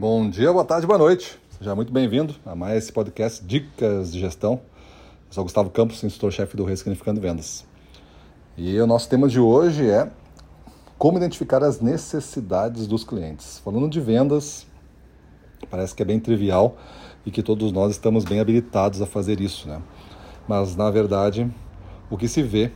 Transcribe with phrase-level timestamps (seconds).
[0.00, 1.38] Bom dia, boa tarde, boa noite.
[1.58, 4.52] Seja muito bem-vindo a mais esse podcast Dicas de Gestão.
[4.54, 4.58] Eu
[5.28, 7.66] sou Gustavo Campos, instrutor-chefe do Ressignificando Vendas.
[8.56, 10.10] E o nosso tema de hoje é
[10.96, 13.58] como identificar as necessidades dos clientes.
[13.58, 14.66] Falando de vendas,
[15.68, 16.78] parece que é bem trivial
[17.26, 19.82] e que todos nós estamos bem habilitados a fazer isso, né?
[20.48, 21.46] Mas na verdade,
[22.08, 22.72] o que se vê,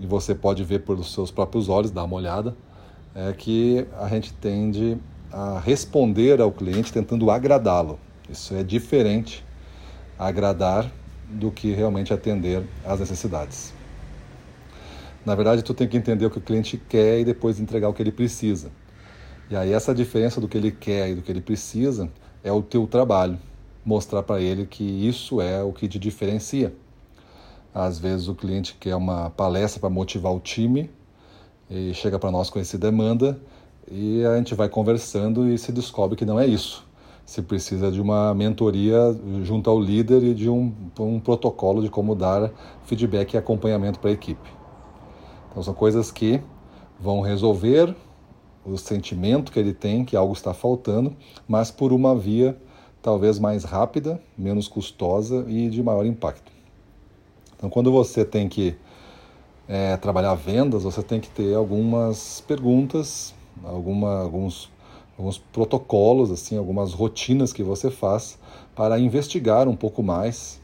[0.00, 2.56] e você pode ver pelos seus próprios olhos, dar uma olhada,
[3.14, 4.98] é que a gente tende
[5.32, 7.98] a responder ao cliente tentando agradá-lo.
[8.28, 9.44] Isso é diferente
[10.18, 10.90] agradar
[11.28, 13.72] do que realmente atender às necessidades.
[15.24, 17.94] Na verdade, tu tem que entender o que o cliente quer e depois entregar o
[17.94, 18.70] que ele precisa.
[19.48, 22.10] E aí essa diferença do que ele quer e do que ele precisa
[22.44, 23.38] é o teu trabalho,
[23.84, 26.74] mostrar para ele que isso é o que te diferencia.
[27.74, 30.90] Às vezes o cliente quer uma palestra para motivar o time
[31.70, 33.40] e chega para nós com essa demanda
[33.90, 36.86] e a gente vai conversando e se descobre que não é isso.
[37.24, 38.98] Se precisa de uma mentoria
[39.42, 42.50] junto ao líder e de um, um protocolo de como dar
[42.84, 44.50] feedback e acompanhamento para a equipe.
[45.50, 46.40] Então são coisas que
[46.98, 47.94] vão resolver
[48.64, 51.16] o sentimento que ele tem que algo está faltando,
[51.48, 52.56] mas por uma via
[53.02, 56.52] talvez mais rápida, menos custosa e de maior impacto.
[57.56, 58.76] Então, quando você tem que
[59.68, 64.70] é, trabalhar vendas, você tem que ter algumas perguntas alguma, alguns,
[65.18, 68.38] alguns protocolos, assim, algumas rotinas que você faz
[68.74, 70.60] para investigar um pouco mais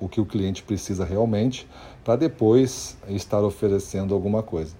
[0.00, 1.66] o que o cliente precisa realmente,
[2.04, 4.76] para depois estar oferecendo alguma coisa.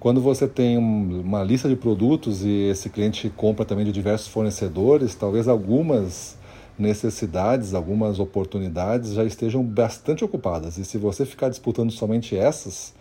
[0.00, 5.14] Quando você tem uma lista de produtos e esse cliente compra também de diversos fornecedores,
[5.14, 6.38] talvez algumas
[6.78, 10.78] necessidades, algumas oportunidades já estejam bastante ocupadas.
[10.78, 12.94] E se você ficar disputando somente essas,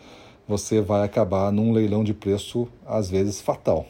[0.48, 3.86] você vai acabar num leilão de preço às vezes fatal.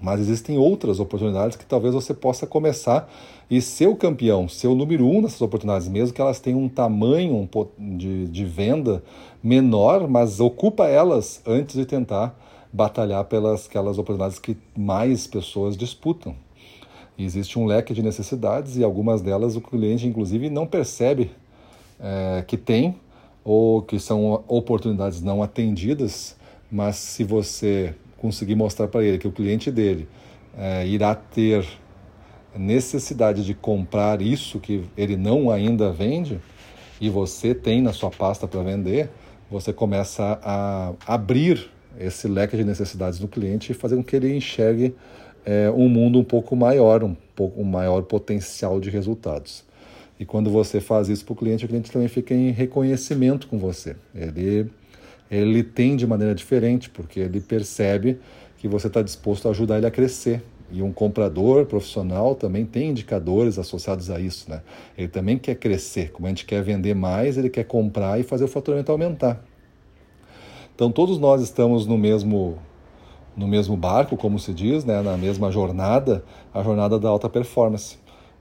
[0.00, 3.12] Mas existem outras oportunidades que talvez você possa começar
[3.50, 6.68] e ser o campeão, ser o número um nessas oportunidades, mesmo que elas tenham um
[6.68, 9.02] tamanho de, de venda
[9.42, 12.38] menor, mas ocupa elas antes de tentar
[12.72, 16.36] batalhar pelas aquelas oportunidades que mais pessoas disputam.
[17.16, 21.32] E existe um leque de necessidades e algumas delas o cliente, inclusive, não percebe
[21.98, 22.94] é, que tem
[23.48, 26.36] ou que são oportunidades não atendidas,
[26.70, 30.06] mas se você conseguir mostrar para ele que o cliente dele
[30.54, 31.66] é, irá ter
[32.54, 36.38] necessidade de comprar isso que ele não ainda vende
[37.00, 39.08] e você tem na sua pasta para vender,
[39.50, 44.36] você começa a abrir esse leque de necessidades do cliente e fazer com que ele
[44.36, 44.94] enxergue
[45.46, 49.64] é, um mundo um pouco maior, um pouco um maior potencial de resultados.
[50.18, 53.58] E quando você faz isso para o cliente, o cliente também fica em reconhecimento com
[53.58, 53.94] você.
[54.14, 54.68] Ele,
[55.30, 58.18] ele tem de maneira diferente, porque ele percebe
[58.56, 60.42] que você está disposto a ajudar ele a crescer.
[60.70, 64.50] E um comprador profissional também tem indicadores associados a isso.
[64.50, 64.60] Né?
[64.98, 66.10] Ele também quer crescer.
[66.10, 69.42] Como a gente quer vender mais, ele quer comprar e fazer o faturamento aumentar.
[70.74, 72.58] Então todos nós estamos no mesmo
[73.36, 75.00] no mesmo barco, como se diz, né?
[75.00, 77.96] na mesma jornada, a jornada da alta performance.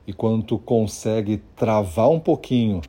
[0.08, 2.82] E quando tu consegue travar um pouquinho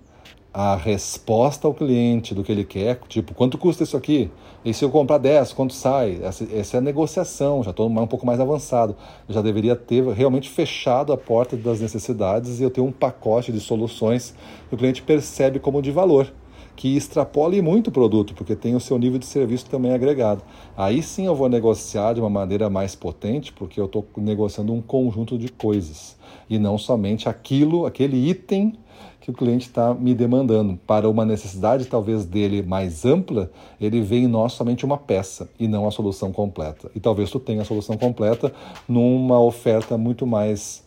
[0.54, 4.30] a resposta ao cliente do que ele quer, tipo, quanto custa isso aqui?
[4.64, 6.20] E se eu comprar 10, quanto sai?
[6.22, 8.96] Essa, essa é a negociação, já estou um pouco mais avançado.
[9.28, 13.50] Eu já deveria ter realmente fechado a porta das necessidades e eu ter um pacote
[13.50, 14.32] de soluções
[14.68, 16.32] que o cliente percebe como de valor
[16.78, 20.44] que extrapole muito o produto, porque tem o seu nível de serviço também agregado.
[20.76, 24.80] Aí sim eu vou negociar de uma maneira mais potente, porque eu estou negociando um
[24.80, 26.16] conjunto de coisas
[26.48, 28.74] e não somente aquilo, aquele item
[29.20, 30.78] que o cliente está me demandando.
[30.86, 33.50] Para uma necessidade talvez dele mais ampla,
[33.80, 36.88] ele vê em nós somente uma peça e não a solução completa.
[36.94, 38.52] E talvez tu tenha a solução completa
[38.88, 40.84] numa oferta muito mais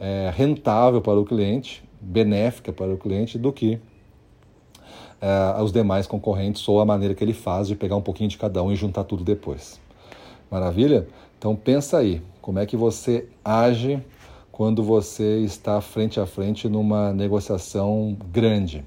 [0.00, 3.78] é, rentável para o cliente, benéfica para o cliente, do que
[5.20, 8.38] uh, os demais concorrentes ou a maneira que ele faz de pegar um pouquinho de
[8.38, 9.80] cada um e juntar tudo depois.
[10.50, 11.06] Maravilha?
[11.38, 14.02] Então pensa aí, como é que você age
[14.50, 18.84] quando você está frente a frente numa negociação grande?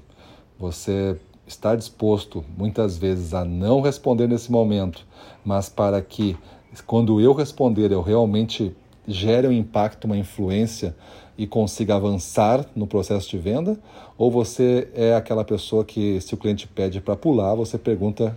[0.58, 1.16] Você
[1.46, 5.06] está disposto muitas vezes a não responder nesse momento,
[5.44, 6.36] mas para que
[6.86, 8.74] quando eu responder eu realmente
[9.06, 10.94] gere um impacto, uma influência
[11.40, 13.80] e consiga avançar no processo de venda?
[14.18, 18.36] Ou você é aquela pessoa que, se o cliente pede para pular, você pergunta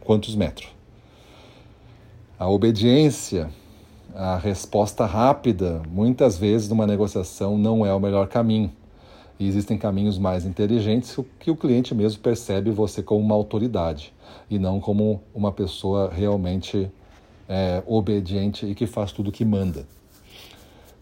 [0.00, 0.70] quantos metros?
[2.38, 3.50] A obediência,
[4.14, 8.72] a resposta rápida, muitas vezes numa negociação não é o melhor caminho.
[9.38, 14.10] E existem caminhos mais inteligentes que o cliente mesmo percebe você como uma autoridade
[14.48, 16.90] e não como uma pessoa realmente
[17.46, 19.86] é, obediente e que faz tudo o que manda.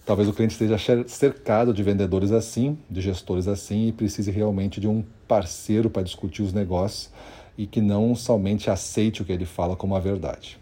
[0.07, 4.87] Talvez o cliente esteja cercado de vendedores assim, de gestores assim, e precise realmente de
[4.87, 7.11] um parceiro para discutir os negócios
[7.59, 10.59] e que não somente aceite o que ele fala como a verdade.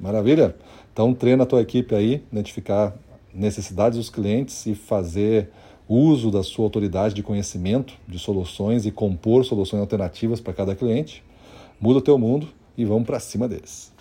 [0.00, 0.56] Maravilha?
[0.94, 2.96] Então treina a tua equipe aí, identificar
[3.34, 5.50] necessidades dos clientes e fazer
[5.86, 11.22] uso da sua autoridade de conhecimento de soluções e compor soluções alternativas para cada cliente.
[11.78, 13.94] Muda o teu mundo e vamos para cima deles.